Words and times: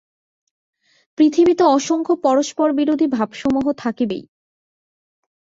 পৃথিবীতে 1.17 1.63
অসংখ্য 1.67 2.13
পরস্পরবিরোধী 2.23 3.07
ভাবসমূহ 3.07 3.65
থাকিবেই। 3.77 4.23